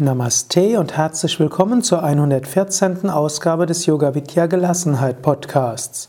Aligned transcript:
Namaste 0.00 0.78
und 0.78 0.96
herzlich 0.96 1.40
willkommen 1.40 1.82
zur 1.82 2.04
114. 2.04 3.10
Ausgabe 3.10 3.66
des 3.66 3.84
Yoga 3.84 4.14
Vidya 4.14 4.46
Gelassenheit 4.46 5.22
Podcasts. 5.22 6.08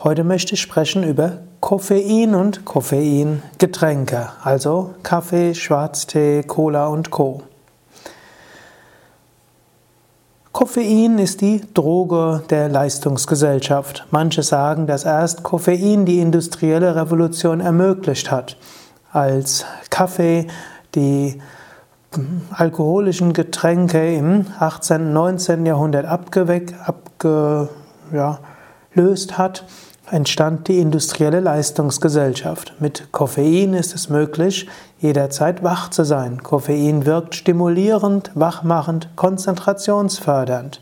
Heute 0.00 0.22
möchte 0.22 0.52
ich 0.52 0.60
sprechen 0.60 1.02
über 1.02 1.38
Koffein 1.60 2.34
und 2.34 2.66
Koffeingetränke, 2.66 4.28
also 4.44 4.96
Kaffee, 5.02 5.54
Schwarztee, 5.54 6.42
Cola 6.42 6.88
und 6.88 7.10
Co. 7.10 7.40
Koffein 10.52 11.18
ist 11.18 11.40
die 11.40 11.62
Droge 11.72 12.42
der 12.50 12.68
Leistungsgesellschaft. 12.68 14.04
Manche 14.10 14.42
sagen, 14.42 14.86
dass 14.86 15.06
erst 15.06 15.42
Koffein 15.42 16.04
die 16.04 16.20
industrielle 16.20 16.94
Revolution 16.94 17.60
ermöglicht 17.60 18.30
hat, 18.30 18.58
als 19.10 19.64
Kaffee 19.88 20.48
die 20.94 21.40
alkoholischen 22.50 23.32
Getränke 23.32 24.14
im 24.14 24.46
18., 24.58 25.12
19. 25.12 25.66
Jahrhundert 25.66 26.06
abgelöst 26.06 27.68
hat, 29.38 29.64
entstand 30.10 30.68
die 30.68 30.78
industrielle 30.78 31.40
Leistungsgesellschaft. 31.40 32.74
Mit 32.78 33.10
Koffein 33.12 33.74
ist 33.74 33.94
es 33.94 34.08
möglich, 34.08 34.68
jederzeit 34.98 35.62
wach 35.62 35.90
zu 35.90 36.04
sein. 36.04 36.42
Koffein 36.42 37.06
wirkt 37.06 37.34
stimulierend, 37.34 38.30
wachmachend, 38.34 39.08
konzentrationsfördernd. 39.16 40.80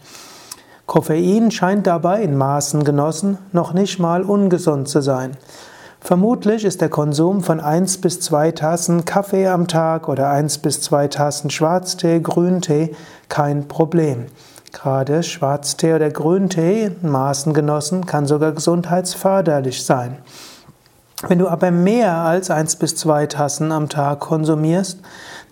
Koffein 0.86 1.50
scheint 1.50 1.86
dabei 1.86 2.22
in 2.22 2.36
Maßen 2.36 2.84
genossen 2.84 3.38
noch 3.52 3.72
nicht 3.72 3.98
mal 3.98 4.22
ungesund 4.22 4.88
zu 4.88 5.00
sein. 5.00 5.38
Vermutlich 6.04 6.66
ist 6.66 6.82
der 6.82 6.90
Konsum 6.90 7.42
von 7.42 7.60
1 7.60 8.02
bis 8.02 8.20
2 8.20 8.50
Tassen 8.50 9.06
Kaffee 9.06 9.48
am 9.48 9.68
Tag 9.68 10.06
oder 10.06 10.28
1 10.28 10.58
bis 10.58 10.82
2 10.82 11.08
Tassen 11.08 11.48
Schwarztee, 11.48 12.20
Grüntee 12.20 12.94
kein 13.30 13.68
Problem. 13.68 14.26
Gerade 14.70 15.22
Schwarztee 15.22 15.94
oder 15.94 16.10
Grüntee, 16.10 16.90
Maßen 17.00 17.54
genossen, 17.54 18.04
kann 18.04 18.26
sogar 18.26 18.52
gesundheitsförderlich 18.52 19.82
sein. 19.82 20.18
Wenn 21.26 21.38
du 21.38 21.48
aber 21.48 21.70
mehr 21.70 22.16
als 22.16 22.50
1 22.50 22.76
bis 22.76 22.96
2 22.96 23.26
Tassen 23.28 23.72
am 23.72 23.88
Tag 23.88 24.20
konsumierst, 24.20 24.98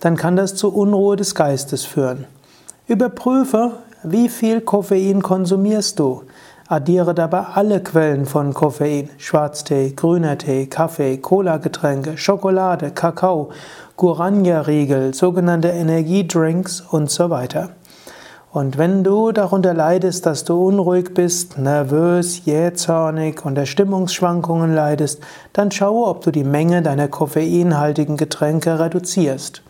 dann 0.00 0.18
kann 0.18 0.36
das 0.36 0.54
zu 0.54 0.70
Unruhe 0.70 1.16
des 1.16 1.34
Geistes 1.34 1.86
führen. 1.86 2.26
Überprüfe, 2.86 3.78
wie 4.02 4.28
viel 4.28 4.60
Koffein 4.60 5.22
konsumierst 5.22 5.98
du. 5.98 6.24
Addiere 6.72 7.12
dabei 7.12 7.44
alle 7.52 7.82
Quellen 7.82 8.24
von 8.24 8.54
Koffein, 8.54 9.10
Schwarztee, 9.18 9.92
grüner 9.94 10.38
Tee, 10.38 10.64
Kaffee, 10.64 11.18
Cola-Getränke, 11.18 12.16
Schokolade, 12.16 12.92
Kakao, 12.92 13.50
Guarania-Riegel, 13.98 15.12
sogenannte 15.12 15.68
Energiedrinks 15.68 16.80
und 16.80 17.10
so 17.10 17.28
weiter. 17.28 17.72
Und 18.52 18.78
wenn 18.78 19.04
du 19.04 19.32
darunter 19.32 19.74
leidest, 19.74 20.24
dass 20.24 20.44
du 20.44 20.66
unruhig 20.66 21.12
bist, 21.12 21.58
nervös, 21.58 22.46
jähzornig, 22.46 23.44
unter 23.44 23.66
Stimmungsschwankungen 23.66 24.74
leidest, 24.74 25.20
dann 25.52 25.70
schaue, 25.72 26.06
ob 26.06 26.22
du 26.22 26.30
die 26.30 26.42
Menge 26.42 26.80
deiner 26.80 27.08
koffeinhaltigen 27.08 28.16
Getränke 28.16 28.78
reduzierst. 28.78 29.62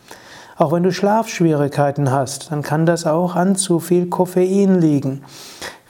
Auch 0.57 0.71
wenn 0.71 0.85
du 0.85 0.93
Schlafschwierigkeiten 0.93 2.13
hast, 2.13 2.53
dann 2.53 2.63
kann 2.63 2.87
das 2.87 3.07
auch 3.07 3.35
an 3.35 3.57
zu 3.57 3.81
viel 3.81 4.07
Koffein 4.07 4.81
liegen. 4.81 5.25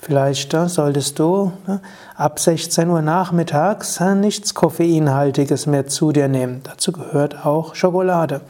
Vielleicht 0.05 0.53
äh, 0.53 0.69
solltest 0.69 1.21
du 1.21 1.53
äh, 1.69 1.79
ab 2.17 2.41
16 2.41 2.91
Uhr 2.91 3.03
nachmittags 3.03 4.01
äh, 4.01 4.17
nichts 4.17 4.53
Koffeinhaltiges 4.53 5.67
mehr 5.67 5.87
zu 5.87 6.11
dir 6.11 6.27
nehmen. 6.27 6.61
Dazu 6.65 6.91
gehört 6.91 7.47
auch 7.47 7.77
Schokolade. 7.77 8.41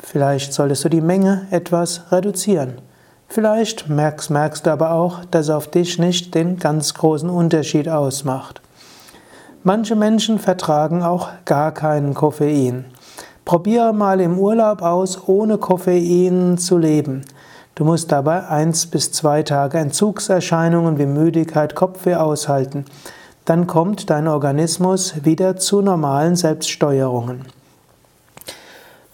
Vielleicht 0.00 0.52
solltest 0.52 0.84
du 0.84 0.88
die 0.88 1.00
Menge 1.00 1.48
etwas 1.50 2.12
reduzieren. 2.12 2.74
Vielleicht 3.26 3.88
merkst, 3.88 4.30
merkst 4.30 4.64
du 4.64 4.70
aber 4.70 4.92
auch, 4.92 5.24
dass 5.24 5.50
auf 5.50 5.68
dich 5.68 5.98
nicht 5.98 6.36
den 6.36 6.60
ganz 6.60 6.94
großen 6.94 7.30
Unterschied 7.30 7.88
ausmacht. 7.88 8.62
Manche 9.64 9.96
Menschen 9.96 10.38
vertragen 10.38 11.02
auch 11.02 11.30
gar 11.46 11.72
keinen 11.72 12.14
Koffein. 12.14 12.84
Probiere 13.44 13.92
mal 13.92 14.20
im 14.20 14.38
Urlaub 14.38 14.82
aus, 14.82 15.26
ohne 15.26 15.58
Koffein 15.58 16.58
zu 16.58 16.78
leben. 16.78 17.24
Du 17.76 17.84
musst 17.84 18.10
dabei 18.10 18.48
eins 18.48 18.86
bis 18.86 19.12
zwei 19.12 19.42
Tage 19.42 19.76
Entzugserscheinungen 19.76 20.98
wie 20.98 21.04
Müdigkeit, 21.04 21.74
Kopfweh 21.74 22.14
aushalten. 22.14 22.86
Dann 23.44 23.66
kommt 23.66 24.08
dein 24.08 24.28
Organismus 24.28 25.26
wieder 25.26 25.56
zu 25.56 25.82
normalen 25.82 26.36
Selbststeuerungen. 26.36 27.44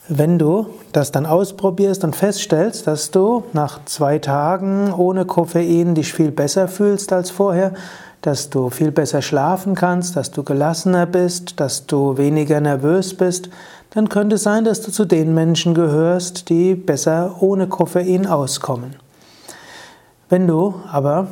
Wenn 0.06 0.39
du 0.39 0.67
das 0.93 1.11
dann 1.11 1.27
ausprobierst 1.27 2.05
und 2.05 2.15
feststellst, 2.15 2.87
dass 2.87 3.11
du 3.11 3.43
nach 3.53 3.84
zwei 3.84 4.21
Tagen 4.21 4.93
ohne 4.93 5.25
Koffein 5.25 5.97
dich 5.97 6.12
viel 6.12 6.31
besser 6.31 6.69
fühlst 6.69 7.12
als 7.12 7.33
vorher, 7.33 7.73
dass 8.22 8.50
du 8.50 8.71
viel 8.71 8.91
besser 8.91 9.21
schlafen 9.21 9.75
kannst, 9.75 10.16
dass 10.16 10.31
du 10.31 10.43
gelassener 10.43 11.06
bist, 11.06 11.60
dass 11.60 11.87
du 11.87 12.16
weniger 12.16 12.60
nervös 12.60 13.15
bist, 13.15 13.50
dann 13.91 14.09
könnte 14.09 14.37
es 14.37 14.43
sein, 14.43 14.65
dass 14.65 14.81
du 14.81 14.91
zu 14.91 15.05
den 15.05 15.34
Menschen 15.34 15.75
gehörst, 15.75 16.49
die 16.49 16.75
besser 16.75 17.37
ohne 17.41 17.66
Koffein 17.66 18.27
auskommen. 18.27 18.97
Wenn 20.31 20.47
du 20.47 20.77
aber 20.91 21.28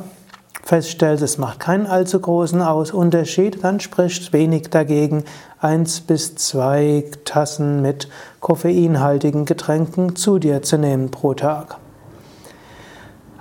feststellst, 0.63 1.23
es 1.23 1.37
macht 1.37 1.59
keinen 1.59 1.87
allzu 1.87 2.19
großen 2.19 2.61
Unterschied, 2.61 3.63
dann 3.63 3.79
spricht 3.79 4.31
wenig 4.31 4.69
dagegen, 4.69 5.23
eins 5.59 6.01
bis 6.01 6.35
zwei 6.35 7.05
Tassen 7.25 7.81
mit 7.81 8.09
koffeinhaltigen 8.41 9.45
Getränken 9.45 10.15
zu 10.15 10.37
dir 10.37 10.61
zu 10.61 10.77
nehmen 10.77 11.09
pro 11.09 11.33
Tag. 11.33 11.77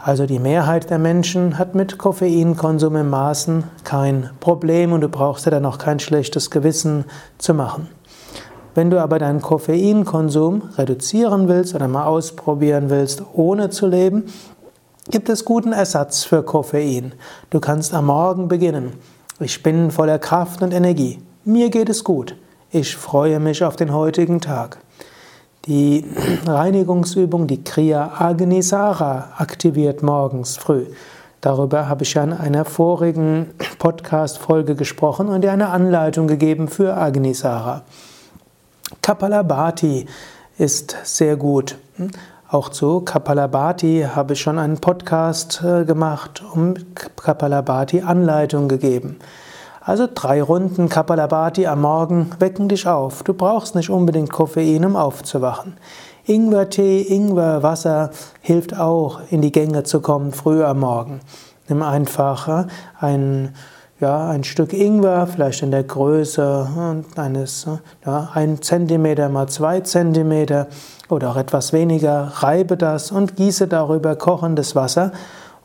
Also 0.03 0.25
die 0.25 0.39
Mehrheit 0.39 0.89
der 0.89 0.99
Menschen 0.99 1.59
hat 1.59 1.75
mit 1.75 1.99
Koffeinkonsum 1.99 2.97
im 2.97 3.11
Maßen 3.11 3.65
kein 3.85 4.31
Problem 4.41 4.93
und 4.93 5.03
du 5.03 5.09
brauchst 5.11 5.45
dir 5.45 5.51
dann 5.51 5.67
auch 5.67 5.77
kein 5.77 6.01
schlechtes 6.01 6.51
Gewissen 6.51 7.05
zu 7.37 7.53
machen. 7.53 7.89
Wenn 8.75 8.89
du 8.89 8.99
aber 8.99 9.19
deinen 9.19 9.43
Koffeinkonsum 9.43 10.63
reduzieren 10.79 11.49
willst 11.49 11.75
oder 11.75 11.87
mal 11.87 12.07
ausprobieren 12.07 12.89
willst, 12.89 13.23
ohne 13.35 13.69
zu 13.69 13.87
leben, 13.87 14.25
gibt 15.11 15.29
es 15.29 15.45
guten 15.45 15.73
Ersatz 15.73 16.25
für 16.25 16.43
Koffein. 16.43 17.13
Du 17.51 17.61
kannst 17.61 17.93
am 17.93 18.07
Morgen 18.07 18.49
beginnen. 18.49 18.95
Ich 19.39 19.63
bin 19.63 19.91
voller 19.91 20.19
Kraft 20.19 20.63
und 20.63 20.73
Energie. 20.73 21.21
Mir 21.45 21.69
geht 21.69 21.91
es 21.91 22.05
gut. 22.05 22.37
Ich 22.71 22.97
freue 22.97 23.39
mich 23.39 23.65
auf 23.65 23.77
den 23.77 23.93
heutigen 23.93 24.41
Tag. 24.41 24.79
Die 25.67 26.07
Reinigungsübung, 26.47 27.47
die 27.47 27.63
Kriya 27.63 28.13
Agnisara, 28.19 29.35
aktiviert 29.37 30.03
morgens 30.03 30.57
früh. 30.57 30.87
Darüber 31.43 31.87
habe 31.87 32.05
ich 32.05 32.15
ja 32.15 32.25
in 32.25 32.33
einer 32.33 32.65
vorigen 32.65 33.51
Podcast-Folge 33.79 34.75
gesprochen 34.75 35.29
und 35.29 35.43
dir 35.43 35.53
eine 35.53 35.69
Anleitung 35.69 36.29
gegeben 36.29 36.69
für 36.69 36.97
Agnisara. 36.97 37.83
Kapalabhati 39.03 40.07
ist 40.57 40.97
sehr 41.05 41.37
gut. 41.37 41.77
Auch 42.49 42.71
zu 42.71 43.01
Kapalabhati 43.01 44.07
habe 44.15 44.33
ich 44.33 44.41
schon 44.41 44.59
einen 44.59 44.79
Podcast 44.79 45.63
äh, 45.63 45.85
gemacht, 45.85 46.43
um 46.55 46.75
Kapalabhati 47.17 48.01
Anleitung 48.01 48.67
gegeben. 48.67 49.19
Also 49.91 50.07
drei 50.07 50.41
Runden 50.41 50.89
Kapalabhati 50.89 51.67
am 51.67 51.81
Morgen 51.81 52.31
wecken 52.39 52.69
dich 52.69 52.87
auf. 52.87 53.25
Du 53.25 53.35
brauchst 53.35 53.75
nicht 53.75 53.91
unbedingt 53.91 54.31
Koffein, 54.31 54.85
um 54.85 54.95
aufzuwachen. 54.95 55.79
Ingwertee, 56.27 57.01
Ingwerwasser 57.01 58.11
hilft 58.41 58.79
auch, 58.79 59.19
in 59.31 59.43
die 59.43 59.51
Gänge 59.51 59.83
zu 59.83 59.99
kommen, 59.99 60.31
früh 60.31 60.63
am 60.63 60.79
Morgen. 60.79 61.19
Nimm 61.69 61.83
einfach 61.83 62.47
äh, 62.47 62.67
ein, 63.01 63.53
ja, 63.99 64.29
ein 64.29 64.45
Stück 64.45 64.73
Ingwer, 64.73 65.27
vielleicht 65.27 65.63
in 65.63 65.73
der 65.73 65.83
Größe 65.83 66.69
äh, 67.17 67.21
eines 67.21 67.67
ja, 68.07 68.29
1 68.33 68.61
cm 68.61 69.33
mal 69.33 69.49
2 69.49 69.81
cm 69.81 70.67
oder 71.09 71.31
auch 71.31 71.37
etwas 71.37 71.73
weniger, 71.73 72.31
reibe 72.37 72.77
das 72.77 73.11
und 73.11 73.35
gieße 73.35 73.67
darüber 73.67 74.15
kochendes 74.15 74.77
Wasser 74.77 75.11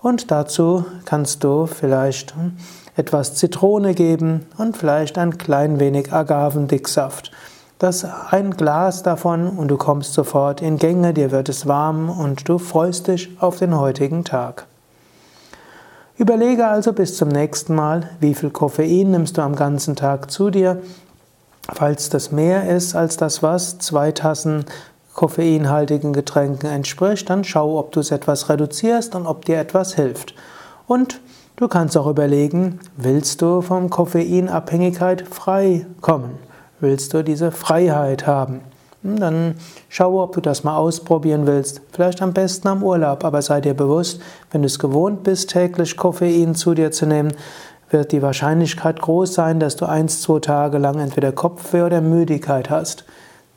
und 0.01 0.31
dazu 0.31 0.85
kannst 1.05 1.43
du 1.43 1.67
vielleicht 1.67 2.35
hm, 2.35 2.57
etwas 2.95 3.35
Zitrone 3.35 3.93
geben 3.93 4.45
und 4.57 4.77
vielleicht 4.77 5.17
ein 5.17 5.37
klein 5.37 5.79
wenig 5.79 6.13
Agavendicksaft. 6.13 7.31
Das 7.77 8.05
ein 8.05 8.51
Glas 8.51 9.03
davon 9.03 9.49
und 9.49 9.67
du 9.67 9.77
kommst 9.77 10.13
sofort 10.13 10.61
in 10.61 10.77
Gänge, 10.77 11.13
dir 11.13 11.31
wird 11.31 11.49
es 11.49 11.67
warm 11.67 12.09
und 12.09 12.47
du 12.47 12.57
freust 12.57 13.07
dich 13.07 13.29
auf 13.39 13.57
den 13.57 13.77
heutigen 13.77 14.23
Tag. 14.23 14.65
Überlege 16.17 16.67
also 16.67 16.93
bis 16.93 17.17
zum 17.17 17.27
nächsten 17.27 17.75
Mal, 17.75 18.09
wie 18.21 18.33
viel 18.33 18.49
Koffein 18.49 19.11
nimmst 19.11 19.37
du 19.37 19.41
am 19.41 19.57
ganzen 19.57 19.97
Tag 19.97 20.31
zu 20.31 20.49
dir. 20.49 20.81
Falls 21.73 22.09
das 22.09 22.31
mehr 22.31 22.69
ist 22.69 22.95
als 22.95 23.17
das, 23.17 23.43
was 23.43 23.79
zwei 23.79 24.13
Tassen 24.13 24.65
koffeinhaltigen 25.13 26.13
Getränken 26.13 26.69
entspricht, 26.69 27.29
dann 27.29 27.43
schau, 27.43 27.77
ob 27.77 27.91
du 27.91 27.99
es 27.99 28.11
etwas 28.11 28.47
reduzierst 28.47 29.15
und 29.15 29.25
ob 29.27 29.43
dir 29.43 29.57
etwas 29.57 29.95
hilft. 29.95 30.35
Und 30.87 31.19
Du 31.57 31.69
kannst 31.69 31.95
auch 31.95 32.07
überlegen, 32.07 32.79
willst 32.97 33.41
du 33.41 33.61
vom 33.61 33.89
Koffeinabhängigkeit 33.89 35.25
frei 35.25 35.85
kommen? 36.01 36.37
Willst 36.81 37.13
du 37.13 37.23
diese 37.23 37.51
Freiheit 37.51 38.27
haben? 38.27 38.59
hm, 39.05 39.19
dann 39.19 39.55
schaue, 39.87 40.21
ob 40.21 40.33
du 40.33 40.41
das 40.41 40.65
mal 40.65 40.75
ausprobieren 40.75 41.47
willst. 41.47 41.81
Vielleicht 41.93 42.21
am 42.21 42.33
besten 42.33 42.67
am 42.67 42.83
Urlaub, 42.83 43.23
aber 43.23 43.41
sei 43.41 43.61
dir 43.61 43.73
bewusst, 43.73 44.21
wenn 44.51 44.63
du 44.63 44.65
es 44.65 44.79
gewohnt 44.79 45.23
bist, 45.23 45.51
täglich 45.51 45.95
Koffein 45.95 46.55
zu 46.55 46.73
dir 46.73 46.91
zu 46.91 47.05
nehmen, 47.05 47.31
wird 47.89 48.11
die 48.11 48.21
Wahrscheinlichkeit 48.21 48.99
groß 48.99 49.33
sein, 49.33 49.59
dass 49.61 49.77
du 49.77 49.85
eins, 49.85 50.21
zwei 50.21 50.39
Tage 50.39 50.77
lang 50.77 50.99
entweder 50.99 51.31
Kopfweh 51.31 51.83
oder 51.83 52.01
Müdigkeit 52.01 52.69
hast. 52.69 53.05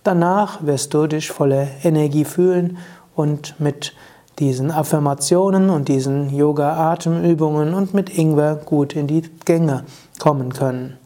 Danach 0.05 0.65
wirst 0.65 0.95
du 0.95 1.09
dich 1.09 1.31
voller 1.31 1.67
Energie 1.83 2.25
fühlen 2.25 2.79
und 3.17 3.59
mit 3.59 3.95
diesen 4.39 4.71
Affirmationen 4.71 5.71
und 5.71 5.89
diesen 5.89 6.35
Yoga-Atemübungen 6.35 7.75
und 7.75 7.95
mit 7.95 8.17
Ingwer 8.17 8.57
gut 8.57 8.95
in 8.95 9.07
die 9.07 9.23
Gänge 9.45 9.85
kommen 10.19 10.53
können. 10.53 10.97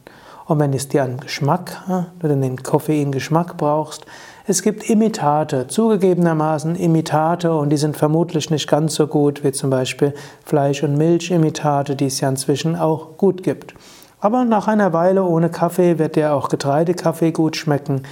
Und 0.45 0.59
wenn 0.59 0.73
es 0.73 0.89
dir 0.89 1.03
an 1.03 1.17
Geschmack 1.17 1.81
oder 2.21 2.35
den 2.35 2.61
Koffein-Geschmack 2.61 3.57
brauchst, 3.57 4.05
es 4.45 4.61
gibt 4.61 4.89
Imitate, 4.89 5.67
zugegebenermaßen 5.67 6.75
Imitate, 6.75 7.55
und 7.55 7.69
die 7.69 7.77
sind 7.77 7.95
vermutlich 7.95 8.49
nicht 8.49 8.67
ganz 8.67 8.95
so 8.95 9.07
gut 9.07 9.43
wie 9.43 9.53
zum 9.53 9.69
Beispiel 9.69 10.13
Fleisch- 10.43 10.83
und 10.83 10.97
Milchimitate, 10.97 11.95
die 11.95 12.07
es 12.07 12.19
ja 12.19 12.27
inzwischen 12.27 12.75
auch 12.75 13.17
gut 13.17 13.41
gibt. 13.41 13.73
Aber 14.19 14.43
nach 14.43 14.67
einer 14.67 14.91
Weile 14.91 15.23
ohne 15.23 15.49
Kaffee 15.49 15.97
wird 15.97 16.17
dir 16.17 16.33
auch 16.33 16.49
Getreidekaffee 16.49 17.31
gut 17.31 17.55
schmecken 17.55 18.03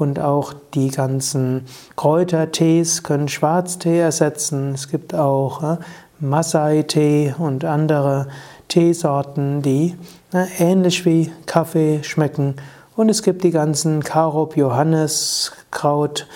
und 0.00 0.18
auch 0.18 0.54
die 0.74 0.88
ganzen 0.88 1.66
Kräutertees 1.96 3.02
können 3.02 3.28
Schwarztee 3.28 3.98
ersetzen. 3.98 4.72
Es 4.74 4.88
gibt 4.88 5.14
auch 5.14 5.62
äh, 5.62 5.76
Masai-Tee 6.20 7.34
und 7.38 7.64
andere 7.64 8.28
Teesorten, 8.68 9.60
die 9.60 9.96
äh, 10.32 10.46
ähnlich 10.58 11.04
wie 11.04 11.30
Kaffee 11.44 12.02
schmecken. 12.02 12.56
Und 12.96 13.10
es 13.10 13.22
gibt 13.22 13.44
die 13.44 13.50
ganzen 13.50 14.02
Karob, 14.02 14.56
Johanneskraut, 14.56 16.26